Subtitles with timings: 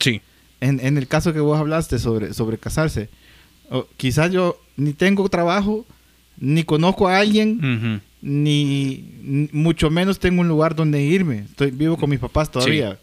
[0.00, 0.20] Sí.
[0.60, 3.08] En, en el caso que vos hablaste sobre, sobre casarse,
[3.70, 5.86] o quizás yo ni tengo trabajo,
[6.38, 11.40] ni conozco a alguien, ni, ni mucho menos tengo un lugar donde irme.
[11.50, 12.98] Estoy vivo con mis papás todavía.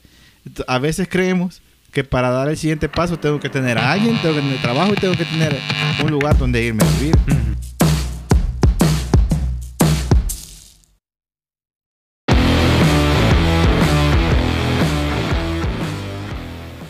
[0.68, 1.62] A veces creemos
[1.92, 4.94] que para dar el siguiente paso tengo que tener a alguien, tengo que tener trabajo
[4.94, 5.58] y tengo que tener
[6.04, 7.16] un lugar donde irme a vivir.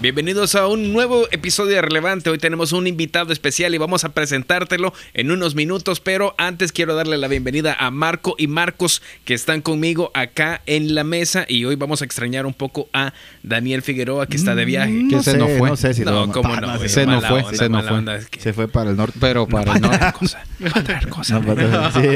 [0.06, 2.30] Bienvenidos a un nuevo episodio de Relevante.
[2.30, 6.94] Hoy tenemos un invitado especial y vamos a presentártelo en unos minutos, pero antes quiero
[6.94, 11.66] darle la bienvenida a Marco y Marcos que están conmigo acá en la mesa y
[11.66, 15.08] hoy vamos a extrañar un poco a Daniel Figueroa que está de viaje.
[15.10, 15.70] Que se nos fue.
[15.72, 17.58] No sé si lo No, vamos a- cómo no, güey, se nos mala fue, onda,
[17.58, 17.98] se nos mala fue.
[17.98, 19.18] onda, es que- Se fue para el norte.
[19.20, 20.06] Pero para el norte.
[20.20, 21.44] cosa, me va a traer cosas.
[21.44, 22.08] No, sí.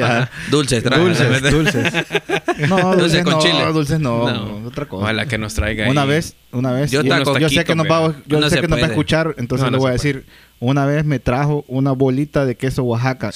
[0.52, 1.00] Dulces, trae.
[1.00, 1.94] dulces, dulces.
[2.70, 3.66] No, dulces con no, chile.
[3.74, 4.68] dulces no, No.
[4.68, 5.04] otra cosa.
[5.06, 6.10] Ojalá que nos traiga Una ahí.
[6.10, 6.92] vez, una vez.
[6.92, 8.90] Yo taco- yo sé que nos va, a- yo No sé que nos va a
[8.90, 10.26] escuchar, entonces No, le no voy a decir.
[10.62, 13.32] Una vez me trajo una bolita de queso Oaxaca.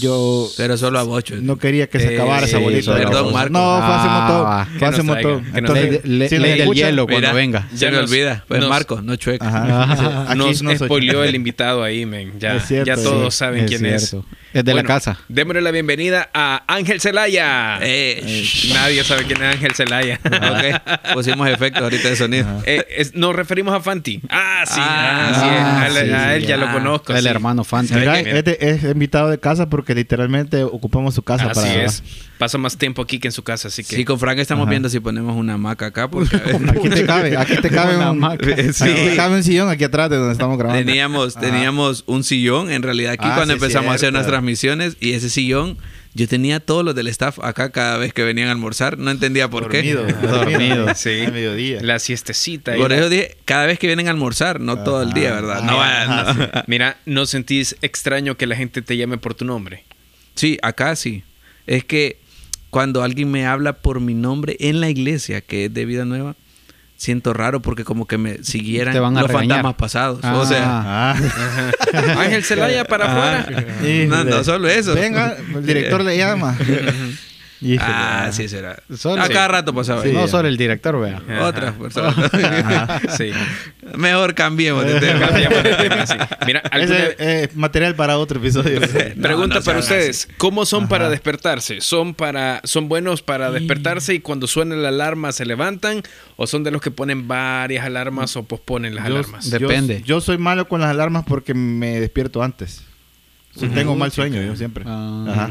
[0.00, 1.36] Yo Pero solo a bocho.
[1.40, 2.94] no quería que se Eh, acabara esa sí, bolita.
[2.94, 3.32] Perdón.
[3.32, 3.50] Marco.
[3.52, 4.72] No, fue hace Ah, montón.
[4.74, 5.52] que Fue hace nos traiga, montón.
[5.52, 6.04] que nos Entonces.
[6.04, 7.06] Le- si nos ley del escuchan- hielo.
[7.06, 7.68] cuando Mira, venga.
[7.72, 8.44] Se Ya me nos- olvida.
[8.46, 9.48] Pues nos- Marco, no chueca.
[9.48, 10.22] Ajá.
[10.28, 12.32] aquí Nos no soy- spoileó el invitado ahí, men.
[12.38, 13.02] Ya, Es ya sí.
[13.04, 14.26] todos saben Es quién cierto.
[14.52, 15.18] Es de la casa.
[15.28, 17.78] Démosle la bienvenida a Ángel Celaya.
[17.80, 18.72] Eh, shh.
[18.74, 20.20] Nadie sabe quién es Ángel Celaya.
[21.14, 22.46] Pusimos efectos ahorita de sonido.
[22.64, 24.20] Eh, es- nos referimos a Fanti.
[24.28, 24.74] Ah, sí.
[24.78, 26.58] Ah, ah, sí, ah, a, él- sí, a él sí, ya ah.
[26.58, 27.12] lo conozco.
[27.14, 27.28] El sí.
[27.28, 27.94] hermano Fanti.
[27.94, 28.38] Mira, Mira.
[28.38, 31.84] es, de- es invitado de casa porque literalmente ocupamos su casa Así para.
[31.84, 32.02] es.
[32.38, 33.94] Pasa más tiempo aquí que en su casa, así que.
[33.96, 34.70] Sí, con Frank estamos Ajá.
[34.70, 36.08] viendo si ponemos una hamaca acá.
[36.10, 38.46] Porque Aquí te cabe, aquí te cabe Una un, aquí
[39.16, 40.84] cabe un sillón aquí atrás de donde estamos grabando.
[40.84, 44.18] teníamos, teníamos un sillón en realidad aquí Ah, cuando sí, empezamos a hacer cierto.
[44.46, 45.78] Transmisiones y ese sillón
[46.14, 48.98] yo tenía todos los del staff acá cada vez que venían a almorzar.
[48.98, 50.12] No entendía por dormido, qué.
[50.26, 50.86] dormido.
[50.94, 51.22] Sí.
[51.26, 51.78] A mediodía.
[51.80, 52.74] La siestecita.
[52.74, 55.40] Por eso dije, cada vez que vienen a almorzar, no todo el día, Ajá.
[55.40, 55.58] ¿verdad?
[55.62, 56.44] Ah, No, ajá, no.
[56.44, 56.50] sí.
[56.66, 59.84] Mira, ¿no sentís extraño que la gente te llame por tu nombre?
[60.34, 61.22] Sí, acá sí.
[61.66, 62.18] Es que
[62.68, 66.36] cuando alguien me habla por mi nombre en la iglesia, que es de Vida Nueva,
[67.02, 69.56] siento raro porque como que me siguieran Te van a los regañar.
[69.56, 70.20] fantasmas pasados.
[70.22, 70.36] Ah.
[70.36, 71.16] O sea, Ah.
[72.20, 73.64] Ángel Celaya para afuera.
[73.84, 74.94] Y- no, no solo eso.
[74.94, 76.56] Venga, el director le llama.
[77.62, 78.82] Y- ah, sí será.
[78.96, 80.02] Solo- a cada rato pasaba.
[80.02, 80.10] Sí.
[80.12, 81.22] No solo el director, vea.
[81.28, 81.46] Ajá.
[81.46, 82.34] Otras personas.
[82.34, 83.30] Ajá, sí.
[83.96, 85.28] Mejor cambiemos de tema.
[86.06, 86.14] Sí.
[86.46, 88.80] Mira, alguna- es material para otro episodio.
[89.22, 91.80] Pregunta no para ustedes, ¿cómo son para despertarse?
[91.80, 96.02] ¿Son para son buenos para despertarse y cuando suena la alarma se levantan
[96.36, 99.50] o son de los que ponen varias alarmas o posponen las Yo- alarmas?
[99.50, 100.00] de- Depende.
[100.00, 102.82] Yo, yo soy malo con las alarmas porque me despierto antes.
[103.56, 103.74] Sí, Ujú.
[103.74, 104.84] Tengo mal sueño yo siempre.
[104.86, 105.26] Ah.
[105.28, 105.50] Ajá.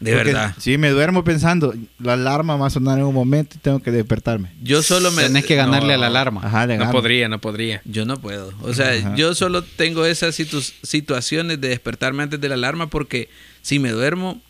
[0.00, 0.54] De Porque verdad.
[0.58, 3.90] Si me duermo pensando, la alarma va a sonar en un momento y tengo que
[3.90, 4.52] despertarme.
[4.62, 5.24] Yo solo me...
[5.24, 5.94] Tenés que ganarle No.
[5.94, 6.40] a la alarma.
[6.44, 6.92] Ajá, le No gano.
[6.92, 7.82] podría, no podría.
[7.84, 8.52] Yo no puedo.
[8.62, 9.14] O sea, Ajá.
[9.16, 13.28] yo solo tengo esas situ- situaciones de despertarme antes de la alarma porque
[13.62, 14.40] si me duermo,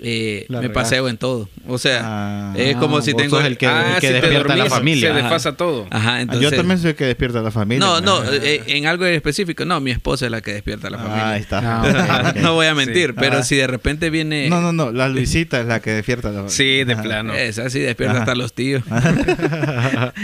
[0.00, 1.48] eh, me paseo en todo.
[1.66, 2.54] O sea, Ah.
[2.56, 3.40] es como si tengo...
[3.40, 5.00] el que- ah, que si te despierta a la familia.
[5.00, 5.18] Se Ajá.
[5.22, 5.86] desfasa todo.
[5.90, 6.50] Ajá, Ah, entonces...
[6.50, 7.86] yo también soy el que despierta a la familia.
[7.86, 8.30] No, no, Ajá.
[8.42, 9.64] eh, en algo en específico.
[9.64, 11.24] No, mi esposa es la que despierta a la familia.
[11.26, 12.34] Ah, ahí está.
[12.40, 13.16] No voy a mentir, Sí.
[13.18, 13.42] pero Ajá.
[13.44, 14.48] si de repente viene...
[14.50, 14.90] No, no, no.
[14.92, 17.02] La Luisita es la que despierta a la Sí, de Ajá.
[17.02, 17.34] plano.
[17.34, 18.20] Es así, despierta Ajá.
[18.22, 18.82] hasta los tíos.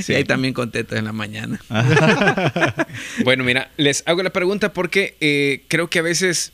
[0.08, 1.60] Y ahí también contentos en la mañana.
[3.24, 6.52] Bueno, mira, les hago la pregunta porque eh, creo que a veces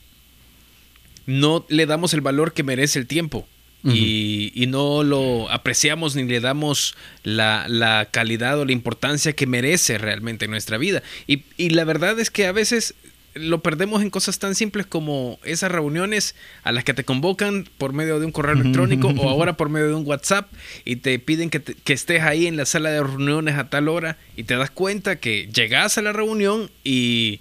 [1.26, 3.46] no le damos el valor que merece el tiempo.
[3.84, 9.46] y, y no lo apreciamos ni le damos la, la calidad o la importancia que
[9.46, 11.04] merece realmente en nuestra vida.
[11.28, 12.94] Y, y la verdad es que a veces
[13.34, 17.92] lo perdemos en cosas tan simples como esas reuniones a las que te convocan por
[17.92, 20.50] medio de un correo electrónico o ahora por medio de un WhatsApp
[20.86, 23.88] y te piden que, te- que estés ahí en la sala de reuniones a tal
[23.88, 27.38] hora y te das cuenta que llegas a la reunión y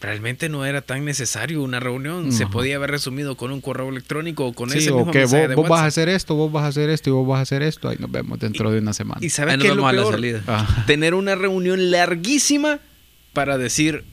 [0.00, 2.32] realmente no era tan necesario una reunión.
[2.32, 5.18] Se podía haber resumido con un correo electrónico o con Sí, ese o mismo que
[5.20, 7.28] mensaje vos, de vos vas a hacer esto, vos vas a hacer esto y vos
[7.28, 7.88] vas a hacer esto.
[7.88, 9.20] Ahí nos vemos dentro de una semana.
[9.24, 10.14] Y sabes Ahí qué es lo a la peor?
[10.14, 10.42] salida.
[10.46, 10.84] Ajá.
[10.86, 12.80] Tener una reunión larguísima
[13.34, 14.04] para decir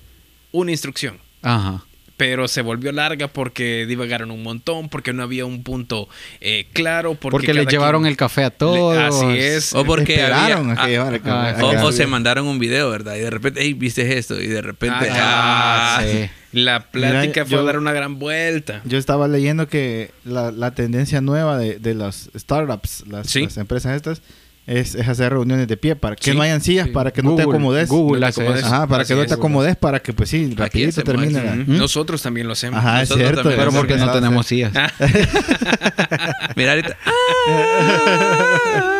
[0.52, 1.18] una instrucción.
[1.42, 1.86] Ajá.
[2.18, 6.10] Pero se volvió larga porque divagaron un montón, porque no había un punto
[6.42, 7.12] eh, claro.
[7.14, 8.98] Porque, Porque, le llevaron quien- el café a Le- todos.
[8.98, 9.74] así es.
[9.76, 11.78] O porque Esperaron había- a que llevara el ah, café.
[11.78, 13.16] O, se mandaron un video, ¿verdad?
[13.16, 14.42] Y de repente, hey, viste esto.
[14.42, 16.28] Y de repente, Ah, ah, sí.
[16.54, 18.82] La plática Mira, fue a dar una gran vuelta.
[18.86, 23.44] Yo estaba leyendo que la, la tendencia nueva de, de las startups, las, Sí.
[23.44, 24.24] las empresas estas,
[24.68, 26.92] es, es hacer reuniones de pie para que Sí, no hayan sillas, sí.
[26.92, 27.88] para que no te acomodes.
[27.90, 28.66] Google No te hace acomodes.
[28.66, 28.74] eso.
[28.76, 29.32] Ajá, para Así que no te es.
[29.40, 31.42] acomodes, para que pues sí, rapidito termine.
[31.44, 31.72] la- Ujú.
[31.74, 32.78] Nosotros también lo hacemos.
[32.80, 33.44] Ajá, es cierto.
[33.44, 34.14] Pero porque que no hace.
[34.20, 34.74] tenemos sillas.
[36.56, 36.98] Mira ahorita.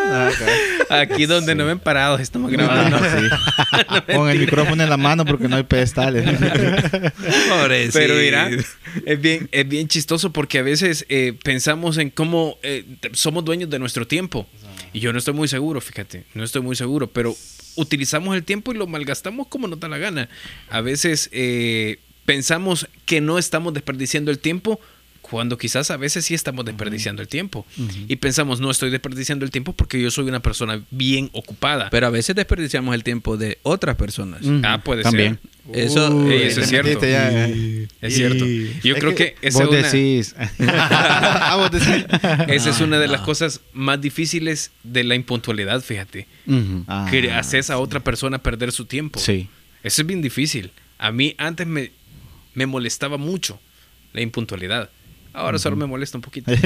[0.10, 0.30] Ah.
[0.90, 2.98] Aquí donde no ven parados estamos grabando.
[2.98, 4.14] Sí.
[4.16, 6.26] Con el micrófono en la mano porque no hay pedestales.
[7.94, 8.50] Pero mira,
[9.06, 13.70] es bien, es bien chistoso porque a veces eh, pensamos en cómo eh, somos dueños
[13.70, 14.48] de nuestro tiempo.
[14.94, 17.36] Y yo no estoy muy seguro, fíjate, no estoy muy seguro, pero
[17.76, 20.30] utilizamos el tiempo y lo malgastamos como nos da la gana.
[20.70, 24.80] A veces eh, pensamos que no estamos desperdiciando el tiempo
[25.22, 27.66] cuando quizás a veces sí estamos desperdiciando el tiempo.
[28.08, 31.90] Y pensamos, no estoy desperdiciando el tiempo porque yo soy una persona bien ocupada.
[31.90, 34.42] Pero a veces desperdiciamos el tiempo de otras personas.
[34.64, 35.40] ah, puede También.
[35.42, 35.58] ser.
[35.74, 37.00] Eso, Uy, eh, eso es cierto.
[38.02, 38.46] Es cierto.
[38.46, 40.36] Yo Es creo que que, esa, Vos es una- decís.
[40.70, 42.06] Ah, vos decís.
[42.48, 46.28] esa es una de las cosas más difíciles de la impuntualidad, fíjate.
[46.88, 49.20] Ah, que haces a otra persona perder su tiempo.
[49.20, 49.50] Sí.
[49.84, 50.72] Eso es bien difícil.
[50.98, 51.92] A mí antes me,
[52.54, 53.60] me molestaba mucho
[54.14, 54.90] la impuntualidad.
[55.38, 56.52] Ahora solo me molesta un poquito.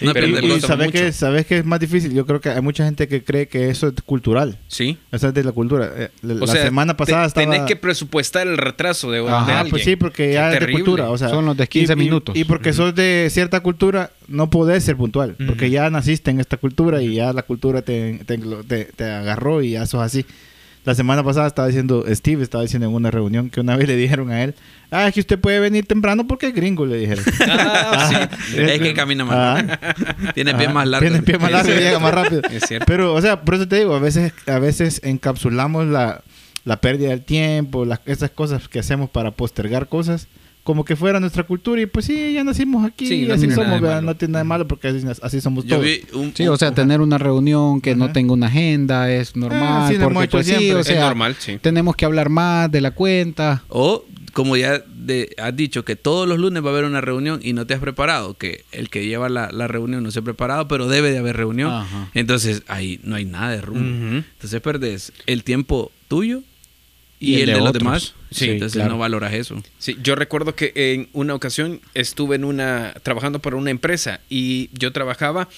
[0.00, 2.12] No Pero y, y sabes que sabes que es más difícil.
[2.12, 4.58] Yo creo que hay mucha gente que cree que eso es cultural.
[4.66, 4.98] Sí.
[5.12, 5.90] Eso es de la cultura.
[5.96, 7.46] Eh, La, O la sea, semana pasada te- estaba.
[7.52, 9.70] tenés que presupuestar el retraso de, de Ajá, alguien.
[9.70, 11.10] pues sí, porque ya Qué es de cultura.
[11.10, 12.36] O sea, Son los de 15 y- y- minutos.
[12.36, 15.36] Y, porque sos de cierta cultura, no podés ser puntual.
[15.46, 15.74] Porque Ujú.
[15.74, 18.36] ya naciste en esta cultura y ya la cultura te, te,
[18.66, 20.26] te- te agarró y ya sos así.
[20.84, 23.96] La semana pasada estaba diciendo, Steve estaba diciendo en una reunión que una vez le
[23.96, 24.54] dijeron a él,
[24.90, 27.24] ah, es que usted puede venir temprano porque es gringo, le dijeron.
[27.48, 28.56] Ah, sí.
[28.60, 29.78] Es que camina más Ah.
[29.80, 30.32] rápido.
[30.34, 31.10] Tiene pies más largos.
[31.10, 32.42] Tiene pie más largo y llega más rápido.
[32.50, 32.84] Es cierto.
[32.86, 36.22] Pero, o sea, por eso te digo, a veces, a veces encapsulamos la,
[36.64, 40.28] la pérdida del tiempo, las, esas cosas que hacemos para postergar cosas,
[40.64, 43.50] como que fuera nuestra cultura y pues sí, ya nacimos aquí, Sí, y no así
[43.50, 45.84] somos, no tiene nada de malo porque así, así somos Yo todos.
[45.84, 48.14] vi un, Sí, o sea, tener una reunión que no Ajá.
[48.14, 49.92] tenga una agenda es normal.
[49.92, 50.74] sí, porque pues sí, siempre.
[50.76, 51.58] o Es sea, normal, sí.
[51.60, 53.62] tenemos que hablar más de la cuenta.
[53.68, 57.40] O, como ya de- has dicho, que todos los lunes va a haber una reunión
[57.42, 60.22] y no te has preparado, que el que lleva la, la reunión no se ha
[60.22, 61.70] preparado, pero debe de haber reunión.
[61.72, 62.08] Ajá.
[62.14, 64.22] Entonces, ahí no hay nada de rumbo.
[64.32, 66.42] Entonces, perdes el tiempo tuyo
[67.24, 68.14] y, el, de, los demás.
[68.30, 68.92] Sí, Entonces, claro.
[68.92, 69.62] no valoras eso.
[69.78, 74.70] Sí, yo recuerdo que en una ocasión estuve en una trabajando para una empresa y
[74.72, 75.48] yo trabajaba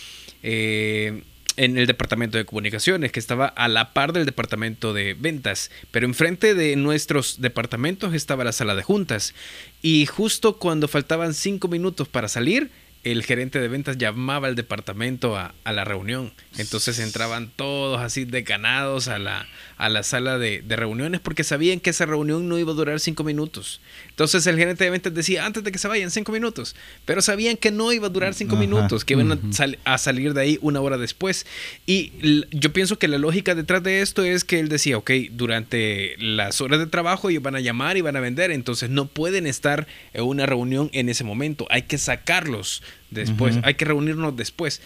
[0.43, 1.23] eh,
[1.57, 6.07] en el departamento de comunicaciones que estaba a la par del departamento de ventas, pero
[6.07, 9.35] enfrente de nuestros departamentos estaba la sala de juntas
[9.83, 12.71] y justo cuando faltaban cinco minutos para salir
[13.05, 16.33] el gerente de ventas llamaba al departamento a, a la reunión.
[16.59, 19.47] Entonces entraban todos así decanados a la,
[19.79, 22.99] a la sala de, de reuniones porque sabían que esa reunión no iba a durar
[23.01, 23.81] cinco minutos.
[24.09, 26.75] Entonces el gerente de ventas decía, antes de que se vayan, cinco minutos.
[27.05, 28.61] Pero sabían que no iba a durar cinco Ajá.
[28.63, 31.47] minutos, que iban a, sal- a salir de ahí una hora después.
[31.87, 32.13] Y
[32.53, 36.61] yo pienso que la lógica detrás de esto es que él decía, ok, durante las
[36.61, 39.87] horas de trabajo ellos van a llamar y van a vender, entonces no pueden estar
[40.15, 41.67] en una reunión en ese momento.
[41.71, 44.81] Hay que sacarlos después, hay que reunirnos después.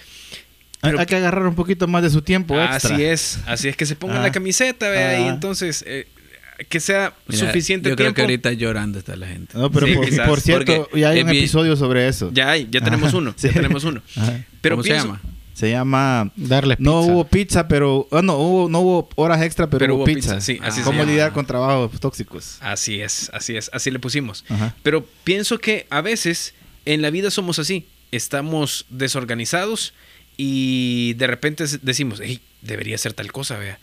[0.83, 2.95] Hay- Pero- hay que agarrar un poquito más de su tiempo extra.
[2.95, 4.23] Así es, así es que se pongan Ah.
[4.23, 5.29] la camiseta, vea, y Ah.
[5.29, 6.09] entonces eh,
[6.69, 8.17] que sea Mira, suficiente Yo creo tiempo.
[8.17, 9.57] que ahorita llorando está la gente.
[9.57, 12.31] No, pero Sí, por, quizás, por cierto, porque ya hay un episodio sobre eso.
[12.33, 13.49] Ya hay, ya tenemos Ajá, uno, sí.
[13.49, 14.03] ya tenemos uno.
[14.17, 14.45] Ajá.
[14.61, 15.21] Pero ¿Cómo pienso- se llama?
[15.53, 17.13] Se llama Darle No pizza.
[17.13, 20.37] hubo pizza, pero ah, no hubo no hubo horas extra, pero, Pero hubo hubo pizza.
[20.37, 22.57] pizza, sí, así se ¿Cómo lidiar con trabajos tóxicos?
[22.61, 24.45] Así es, así es, así le pusimos.
[24.49, 24.75] Ajá.
[24.83, 26.55] Pero pienso que a veces
[26.87, 29.93] en la vida somos así, estamos desorganizados
[30.43, 33.79] y de repente decimos, hey, debería hacer tal cosa, vea.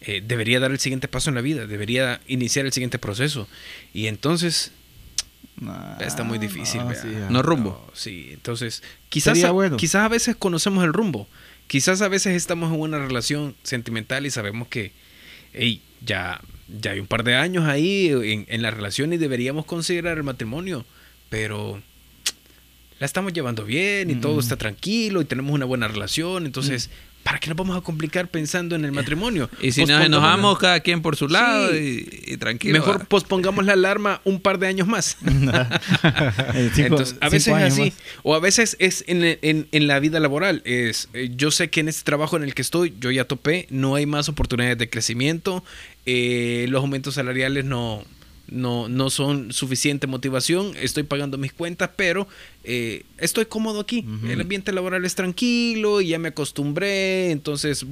[0.00, 3.46] Eh, debería dar el siguiente paso en la vida, debería iniciar el siguiente proceso.
[3.94, 4.72] Y entonces
[5.60, 6.80] Nah, está muy difícil.
[6.84, 7.92] no, sí, rumbo.
[7.94, 9.76] sí, entonces quizás a, bueno.
[9.76, 11.28] quizás a veces conocemos el rumbo.
[11.68, 14.90] Quizás a veces estamos en una relación sentimental y sabemos que
[15.52, 16.40] hey, ya,
[16.80, 20.24] ya hay un par de años ahí en, en la relación y deberíamos considerar el
[20.24, 20.84] matrimonio.
[21.28, 21.80] Pero
[23.00, 26.46] la estamos llevando bien y todo está tranquilo y tenemos una buena relación.
[26.46, 26.90] Entonces,
[27.24, 29.48] ¿para qué nos vamos a complicar pensando en el matrimonio?
[29.60, 32.06] Y si nos enojamos, cada quien por su lado Sí.
[32.26, 32.74] y, y tranquilo.
[32.74, 35.16] Mejor pospongamos la alarma un par de años más.
[36.76, 37.80] Entonces, a veces es así.
[37.80, 37.92] más.
[38.22, 40.62] O a veces es en, en- en la vida laboral.
[40.64, 43.66] Es, eh, yo sé que en este trabajo en el que estoy, yo ya topé,
[43.70, 45.64] no hay más oportunidades de crecimiento.
[46.06, 48.04] eh, los aumentos salariales no,
[48.50, 50.72] no, no son suficiente motivación.
[50.76, 52.26] Estoy pagando mis cuentas, pero
[52.64, 54.04] eh, estoy cómodo aquí.
[54.28, 57.30] El ambiente laboral es tranquilo y ya me acostumbré.
[57.30, 57.86] Entonces,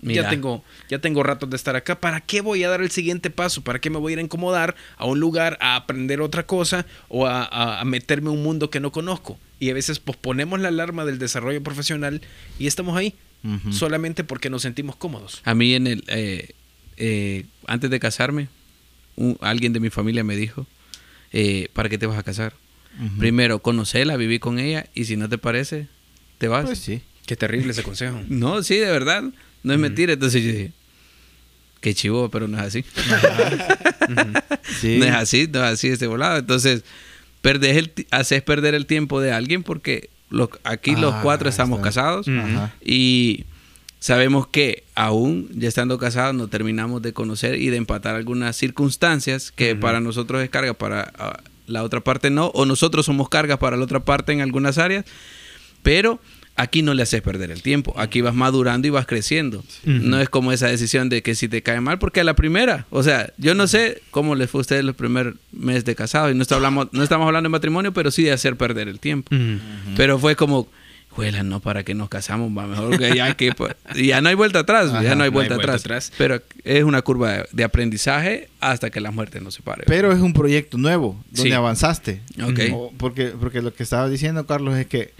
[0.00, 0.24] Mira.
[0.24, 1.98] ya tengo, ya tengo ratos de estar acá.
[2.00, 3.62] ¿Para qué voy a dar el siguiente paso?
[3.62, 6.84] ¿Para qué me voy a ir a incomodar a un lugar a aprender otra cosa
[7.08, 9.38] o a, a- a meterme en un mundo que no conozco?
[9.60, 12.20] Y a veces posponemos la alarma del desarrollo profesional
[12.58, 13.14] y estamos ahí
[13.70, 15.40] solamente porque nos sentimos cómodos.
[15.44, 16.50] A mí en el eh,
[16.96, 18.48] eh, antes de casarme,
[19.16, 20.66] un- alguien de mi familia me dijo,
[21.32, 22.54] eh, ¿para qué te vas a casar?
[23.04, 23.18] Ujú.
[23.18, 25.88] Primero, conocerla, vivir con ella y si no te parece,
[26.38, 26.64] te vas.
[26.66, 27.02] Pues sí.
[27.26, 28.20] Qué terrible ese consejo.
[28.28, 29.24] No, sí, de verdad.
[29.62, 30.12] No es mentira.
[30.12, 30.72] Entonces yo dije,
[31.80, 32.84] qué chivo, pero no es así.
[34.80, 34.98] Sí.
[34.98, 36.38] No es así, no es así este volado.
[36.38, 36.84] Entonces,
[37.40, 41.78] perdés el, haces perder el tiempo de alguien porque los, aquí los Ah, cuatro estamos
[41.78, 41.88] está.
[41.88, 42.28] casados.
[42.28, 42.74] Ajá.
[42.84, 43.44] y
[44.04, 49.50] sabemos que aún ya estando casados no terminamos de conocer y de empatar algunas circunstancias
[49.50, 53.58] que para nosotros es carga, para ah, la otra parte no, o nosotros somos carga
[53.58, 55.06] para la otra parte en algunas áreas,
[55.82, 56.20] pero
[56.54, 59.64] aquí no le haces perder el tiempo, aquí vas madurando y vas creciendo.
[59.84, 62.86] No es como esa decisión de que si te cae mal, porque a la primera,
[62.90, 66.30] o sea, yo no sé cómo les fue a ustedes el primer mes de casado
[66.30, 69.34] y no, hablamos, no estamos hablando de matrimonio, pero sí de hacer perder el tiempo.
[69.96, 70.68] Pero fue como,
[71.14, 73.52] juela, no, para que nos casamos, va mejor que ya que...
[73.52, 75.80] pues, ya no hay vuelta atrás, ya no hay no hay vuelta, atrás.
[75.82, 76.12] atrás.
[76.18, 79.84] Pero es una curva de, aprendizaje hasta que la muerte nos separe.
[79.86, 81.52] Pero es un proyecto nuevo, donde Sí.
[81.54, 82.20] avanzaste.
[82.42, 82.60] Ok.
[82.72, 85.12] O- porque, porque lo que estaba diciendo Carlos es que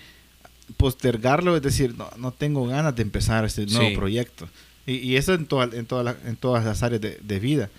[0.76, 3.96] postergarlo, es decir, no, no tengo ganas de empezar este nuevo Sí.
[3.96, 4.48] proyecto.
[4.86, 7.70] Y, y eso en, toda- en, toda la- en todas las áreas de, de vida.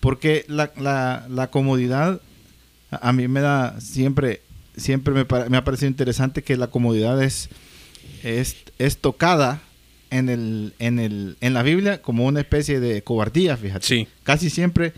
[0.00, 2.20] Porque la, la, la comodidad,
[2.90, 4.42] a mí me da siempre,
[4.78, 7.48] siempre me, me ha parecido interesante que la comodidad es,
[8.22, 9.60] es, es tocada
[10.10, 13.86] en, el, en, el, en la Biblia como una especie de cobardía, fíjate.
[13.86, 14.08] Sí.
[14.22, 14.92] Casi siempre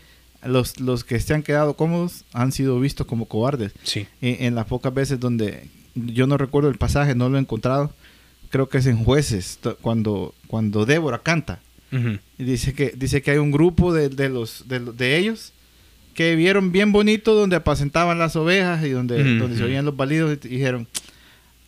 [0.44, 3.72] los, los que se han quedado cómodos han sido vistos como cobardes.
[3.82, 4.06] Sí.
[4.20, 7.92] Y en las pocas veces donde yo no recuerdo el pasaje, no lo he encontrado,
[8.50, 11.60] creo que es en jueces, cuando, cuando Débora canta.
[12.38, 15.52] Y dice que, dice que hay un grupo de, de los, de, de ellos
[16.14, 20.38] que vieron bien bonito donde apacentaban las ovejas y donde, donde se oían los balidos
[20.44, 20.86] y dijeron,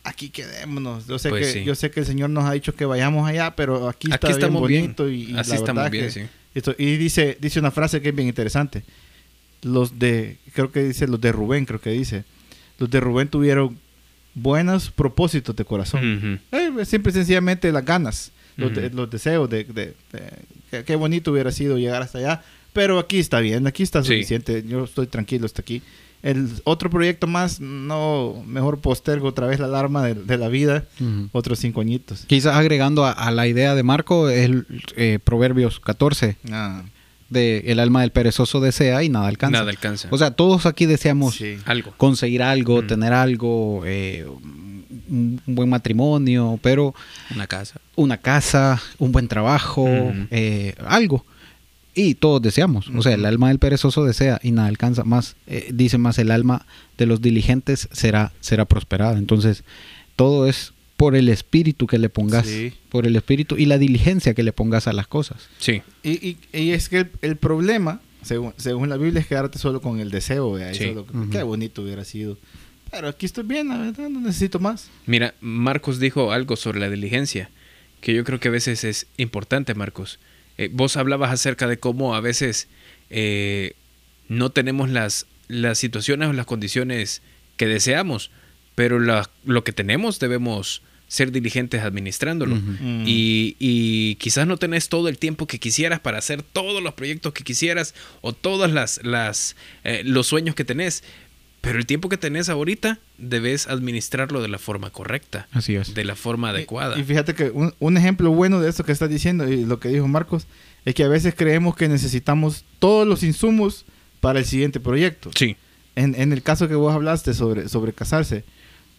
[0.03, 1.07] aquí quedémonos.
[1.07, 1.63] Yo sé, Pues que, sí.
[1.65, 4.33] yo sé que el Señor nos ha dicho que vayamos allá, pero aquí está Aquí
[4.33, 4.81] estamos bien.
[4.83, 5.09] bonito.
[5.09, 6.21] Y, y Así la estamos verdad bien, que- sí.
[6.55, 8.83] esto- y dice, dice una frase que es bien interesante.
[9.61, 12.25] Los de, creo que dice, los de Rubén, creo que dice.
[12.79, 13.77] Los de Rubén tuvieron
[14.35, 16.41] buenos propósitos de corazón.
[16.51, 19.93] Eh, simple y sencillamente las ganas, los, de- los deseos de, de-
[20.71, 22.43] de- qué bonito hubiera sido llegar hasta allá.
[22.73, 24.07] Pero aquí está bien, aquí está Sí.
[24.13, 24.63] suficiente.
[24.67, 25.81] Yo estoy tranquilo hasta aquí.
[26.23, 30.85] El otro proyecto más, no, mejor postergo otra vez la alarma de, de la vida,
[30.99, 31.29] Ujú.
[31.33, 32.25] otros cinco añitos.
[32.27, 34.65] Quizás agregando a, a la idea de Marco, el
[34.95, 36.83] eh, Proverbios 14, Ah,
[37.29, 39.57] de el alma del perezoso desea y nada alcanza.
[39.59, 40.07] Nada alcanza.
[40.11, 41.57] O sea, todos aquí deseamos sí.
[41.65, 41.93] Algo.
[41.97, 42.87] conseguir algo, Mm.
[42.87, 44.73] tener algo, eh, un
[45.45, 46.95] un buen matrimonio, pero
[47.35, 47.79] Una casa.
[47.95, 50.27] una casa, un buen trabajo, Ujú.
[50.31, 51.25] eh, algo.
[51.95, 52.89] Y todos deseamos.
[52.95, 55.03] O sea, el alma del perezoso desea y nada alcanza.
[55.03, 56.65] Más, eh, dice más, el alma
[56.97, 59.17] de los diligentes será, será prosperada.
[59.19, 59.63] Entonces,
[60.15, 62.73] todo es por el espíritu que le pongas, Sí.
[62.89, 65.49] por el espíritu y la diligencia que le pongas a las cosas.
[65.59, 65.81] Sí.
[66.01, 69.81] Y, y- y es que el, el problema, según, según la Biblia, es quedarte solo
[69.81, 70.57] con el deseo.
[70.57, 70.63] Sí.
[70.63, 71.29] Eso es lo que- Ujú.
[71.29, 72.37] Qué bonito hubiera sido.
[72.89, 74.89] Pero aquí estoy bien, la verdad, no necesito más.
[75.07, 77.49] Mira, Marcos dijo algo sobre la diligencia,
[78.01, 80.19] que yo creo que a veces es importante, Marcos.
[80.57, 82.67] Eh, vos hablabas acerca de cómo a veces
[83.09, 83.73] eh,
[84.29, 87.21] no tenemos las, las situaciones o las condiciones
[87.57, 88.31] que deseamos,
[88.75, 92.55] pero la- lo que tenemos debemos ser diligentes administrándolo.
[92.55, 93.03] Mm.
[93.05, 97.33] Y, y quizás no tenés todo el tiempo que quisieras para hacer todos los proyectos
[97.33, 101.03] que quisieras o todos las, las, eh, los sueños que tenés,
[101.63, 105.93] pero el tiempo que tenés ahorita debes administrarlo de la forma correcta, Así es.
[105.93, 106.97] de la forma adecuada.
[106.97, 109.79] Y, y fíjate que un, un ejemplo bueno de esto que estás diciendo y lo
[109.79, 110.45] que dijo Marcos
[110.83, 113.85] es que a veces creemos que necesitamos todos los insumos
[114.19, 115.31] para el siguiente proyecto.
[115.35, 115.55] sí,
[115.95, 118.43] En, en el caso que vos hablaste sobre, sobre casarse,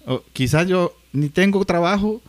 [0.07, 2.23] o quizás yo ni tengo trabajo,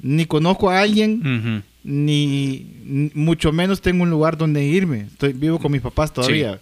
[0.00, 5.00] ni conozco a alguien, ni, ni mucho menos tengo un lugar donde irme.
[5.12, 6.60] Estoy vivo con mis papás todavía.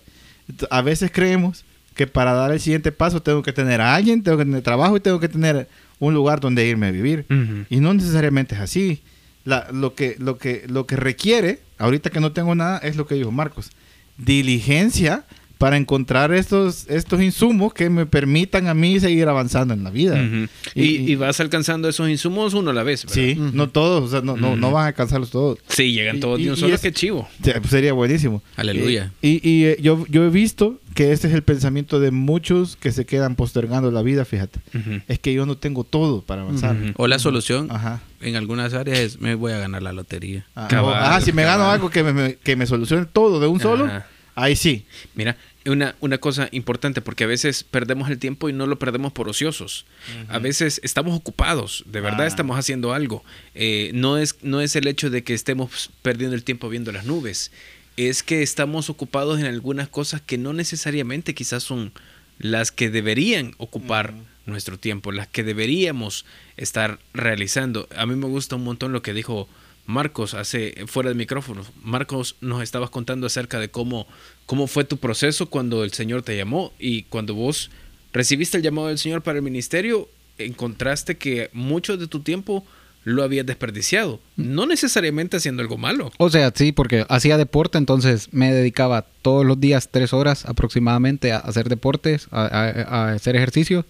[0.70, 1.64] A veces creemos
[1.98, 4.96] que para dar el siguiente paso tengo que tener a alguien, tengo que tener trabajo
[4.96, 7.26] y tengo que tener un lugar donde irme a vivir.
[7.68, 9.02] Y no necesariamente es así.
[9.44, 13.06] La- lo, que, lo, que, lo que requiere, ahorita que no tengo nada, es lo
[13.08, 13.72] que dijo Marcos.
[14.16, 15.24] Diligencia
[15.58, 20.14] para encontrar estos, estos insumos que me permitan a mí seguir avanzando en la vida.
[20.14, 20.48] Ujú.
[20.74, 23.02] y, Y- y vas alcanzando esos insumos uno a la vez.
[23.04, 23.14] ¿verdad?
[23.14, 23.50] Sí, Ujú.
[23.54, 24.74] no todos, o sea, no, no, no Ujú.
[24.76, 25.58] van a alcanzarlos todos.
[25.68, 27.28] Sí, llegan todos y- de un solo, es- qué chivo.
[27.42, 28.42] Pues Sería buenísimo.
[28.56, 29.12] Aleluya.
[29.20, 32.90] Y, y, eh, yo, yo he visto que este es el pensamiento de muchos que
[32.92, 34.60] se quedan postergando la vida, fíjate.
[35.08, 36.76] Es que yo no tengo todo para avanzar.
[36.96, 38.00] O la solución Ajá.
[38.20, 40.46] en algunas áreas es me voy a ganar la lotería.
[40.54, 41.74] Ah, Cabal, ah, si me gano cabal.
[41.74, 44.06] algo que me, me- que me solucione todo de un solo, Ajá.
[44.34, 44.86] ahí sí.
[45.14, 45.36] Mira,
[45.70, 49.28] una, una cosa importante, porque a veces perdemos el tiempo y no lo perdemos por
[49.28, 49.86] ociosos.
[50.28, 52.26] A veces estamos ocupados, de verdad Ah.
[52.26, 53.24] estamos haciendo algo.
[53.54, 57.04] Eh, no, es, no es el hecho de que estemos perdiendo el tiempo viendo las
[57.04, 57.50] nubes,
[57.96, 61.92] es que estamos ocupados en algunas cosas que no necesariamente quizás son
[62.38, 64.14] las que deberían ocupar
[64.46, 66.24] nuestro tiempo, las que deberíamos
[66.56, 67.88] estar realizando.
[67.96, 69.48] A mí me gusta un montón lo que dijo
[69.88, 71.62] Marcos hace fuera de micrófono.
[71.82, 74.06] Marcos nos estabas contando acerca de cómo
[74.46, 77.70] cómo fue tu proceso cuando el Señor te llamó y cuando vos
[78.12, 82.64] recibiste el llamado del Señor para el ministerio, encontraste que mucho de tu tiempo
[83.04, 86.12] lo habías desperdiciado, no necesariamente haciendo algo malo.
[86.18, 91.32] O sea, sí, porque hacía deporte, entonces me dedicaba todos los días tres horas aproximadamente
[91.32, 92.70] a hacer deportes, a, a-
[93.08, 93.86] a hacer ejercicio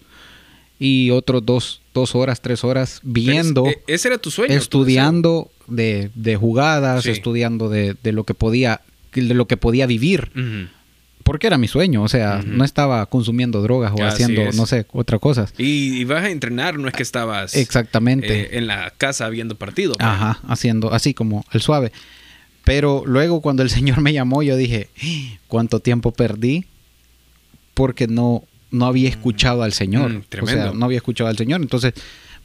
[0.79, 4.53] y otros dos, dos horas, tres horas viendo, es- e- ese era tu sueño.
[4.53, 7.11] tu estudiando de, de jugadas, Sí.
[7.11, 8.81] estudiando de, de lo que podía,
[9.13, 10.31] de lo que podía vivir,
[11.23, 14.55] porque era mi sueño, o sea, no estaba consumiendo drogas o Así haciendo, es.
[14.55, 15.53] no sé, otras cosas.
[15.57, 18.41] Y, y vas a entrenar, no es que estabas Exactamente.
[18.41, 19.93] eh, en la casa viendo partido.
[19.93, 20.07] pues.
[20.07, 21.91] Ajá, haciendo así como el suave.
[22.63, 26.65] Pero luego cuando el Señor me llamó, yo dije, "Ah, ¿cuánto tiempo perdí?
[27.73, 30.11] Porque no, no había escuchado al Señor.
[30.11, 31.61] Mm, o sea, no había escuchado al Señor.
[31.61, 31.93] Entonces,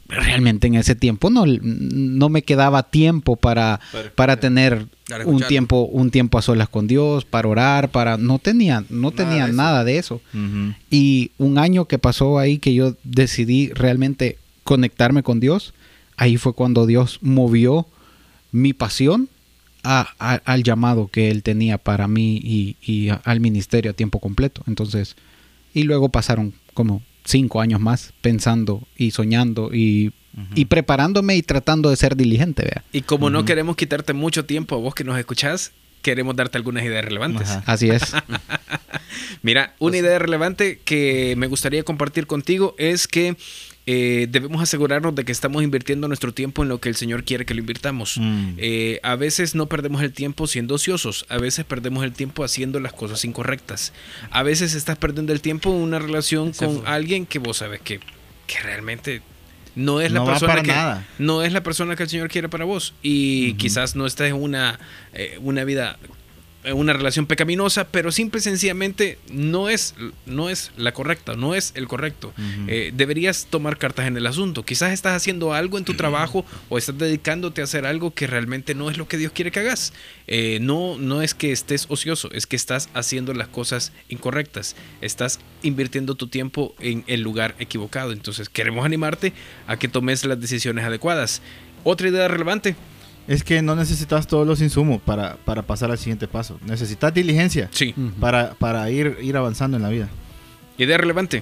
[0.07, 5.41] realmente en ese tiempo no, no me quedaba tiempo para, Para para tener Para un
[5.41, 8.17] tiempo, un tiempo a solas con Dios, para orar, para.
[8.17, 9.57] No tenía, no Nada tenía de eso.
[9.57, 10.21] nada de eso.
[10.91, 15.73] Y un año que pasó ahí que yo decidí realmente conectarme con Dios,
[16.17, 17.87] ahí fue cuando Dios movió
[18.51, 19.27] mi pasión
[19.83, 23.93] a- a- al llamado que Él tenía para mí y, y a- al ministerio a
[23.93, 24.61] tiempo completo.
[24.67, 25.15] Entonces,
[25.75, 30.13] y luego pasaron como cinco años más pensando y soñando y,
[30.55, 32.83] y preparándome y tratando de ser diligente, vea.
[32.91, 36.83] Y como no queremos quitarte mucho tiempo a vos que nos escuchás, queremos darte algunas
[36.85, 37.49] ideas relevantes.
[37.49, 37.63] Ajá.
[37.65, 38.13] Así es.
[39.41, 43.35] Mira, una idea relevante que me gustaría compartir contigo es que
[43.87, 47.45] eh, debemos asegurarnos de que estamos invirtiendo nuestro tiempo en lo que el Señor quiere
[47.45, 48.17] que lo invirtamos.
[48.19, 48.53] Mm.
[48.57, 52.79] Eh, a veces no perdemos el tiempo siendo ociosos, a veces perdemos el tiempo haciendo
[52.79, 53.93] las cosas incorrectas.
[54.31, 56.87] A veces estás perdiendo el tiempo en una relación Ese con fue.
[56.89, 57.99] alguien que vos sabes que,
[58.47, 59.21] que realmente
[59.75, 61.05] no es la No persona que nada.
[61.19, 64.35] no es la persona que el Señor quiere para vos y quizás no estás en
[64.35, 64.79] una
[65.13, 65.99] eh, una vida
[66.73, 69.95] una relación pecaminosa, pero simple y sencillamente no es,
[70.25, 72.33] no es la correcta, no es el correcto.
[72.67, 74.63] Eh, deberías tomar cartas en el asunto.
[74.63, 78.75] Quizás estás haciendo algo en tu trabajo o estás dedicándote a hacer algo que realmente
[78.75, 79.93] no es lo que Dios quiere que hagas.
[80.27, 84.75] Eh, no, no es que estés ocioso, es que estás haciendo las cosas incorrectas.
[85.01, 88.11] Estás invirtiendo tu tiempo en el lugar equivocado.
[88.11, 89.33] Entonces queremos animarte
[89.67, 91.41] a que tomes las decisiones adecuadas.
[91.83, 92.75] Otra idea relevante.
[93.27, 96.59] Es que no necesitas todos los insumos para, para pasar al siguiente paso.
[96.65, 97.93] Necesitas diligencia Sí.
[98.19, 100.09] Para, para ir, ir avanzando en la vida.
[100.77, 101.41] Idea relevante.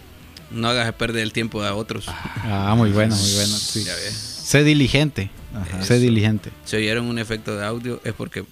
[0.52, 2.06] No hagas perder el tiempo a otros.
[2.08, 3.58] Ah, muy bueno, muy bueno.
[3.58, 3.84] sí.
[3.84, 4.14] Ya ves.
[4.14, 5.30] Sé diligente.
[5.56, 5.84] Ajá.
[5.84, 6.52] Sé diligente.
[6.64, 8.46] Si oyeron un efecto de audio es porque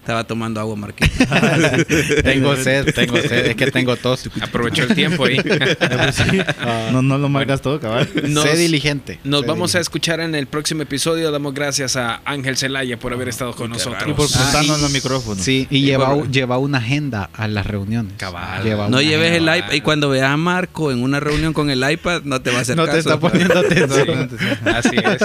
[0.00, 1.08] estaba tomando agua Marquín.
[2.22, 4.28] tengo sed, tengo sed, es que tengo tos.
[4.40, 5.38] Aprovechó el tiempo ahí.
[6.92, 8.08] no, no lo marcas todo, cabal.
[8.28, 9.18] Nos- sé diligente.
[9.24, 11.30] Nos sé vamos a escuchar en el próximo episodio.
[11.30, 14.02] Damos gracias a Ángel Celaya por haber estado con nosotros.
[14.08, 15.44] Y por Ah, prestarnos los micrófonos.
[15.44, 18.14] Sí, y Y lleva, por- lleva una agenda a las reuniones.
[18.16, 18.62] Cabal.
[18.62, 21.88] Lleva No lleves el iPad y cuando veas a Marco en una reunión con el
[21.90, 22.94] iPad no te va a hacer No caso.
[22.94, 24.30] te está poniendo atención.
[24.64, 25.22] Así es.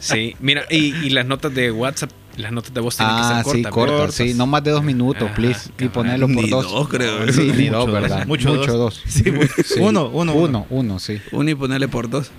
[0.00, 3.42] Sí, mira, y, y las notas de WhatsApp, las notas de voz tienen que Ah,
[3.44, 4.14] ser sí, cortas.
[4.14, 5.70] sí, no más de dos minutos, Ajá, please.
[5.78, 6.70] Y ponerlo por Ni dos.
[6.70, 7.30] dos, creo.
[7.32, 7.90] Sí, ni dos.
[7.90, 8.26] ¿verdad?
[8.26, 8.96] Mucho Mucho, dos.
[8.96, 9.02] dos.
[9.06, 9.80] Sí, mu- Sí.
[9.80, 10.34] Uno, uno, uno.
[10.34, 11.20] Uno, uno, sí.
[11.32, 12.30] Uno y ponerle por dos.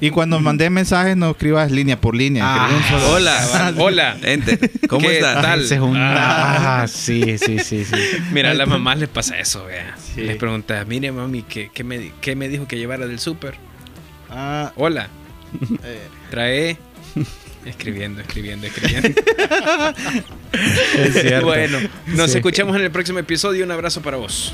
[0.00, 2.42] Y cuando mandé mensajes, no escribas línea por línea.
[2.44, 3.72] Ah, escribí un solo- Hola.
[3.78, 4.16] Hola.
[4.22, 5.40] Ente, ¿cómo ¿Qué estás?
[5.42, 5.60] tal?
[5.60, 5.96] Ese es un...
[5.96, 6.82] Ah.
[6.82, 7.94] Ah, sí, sí, sí, sí.
[8.32, 9.94] Mira, a las mamás les pasa eso, vea.
[10.14, 10.22] Sí.
[10.22, 13.54] Les preguntas, mire mami, ¿qué, qué me, qué me dijo que llevara del súper?
[14.28, 15.08] Ah, Hola,
[15.84, 16.78] eh, trae...
[17.64, 19.08] Escribiendo, escribiendo, escribiendo.
[20.52, 21.46] Es cierto.
[21.46, 22.38] bueno, nos Sí.
[22.38, 23.64] escuchamos en el próximo episodio.
[23.64, 24.52] Un abrazo para vos.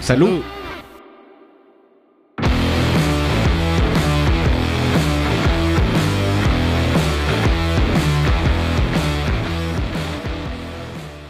[0.00, 0.28] Salud.
[0.28, 0.42] salud.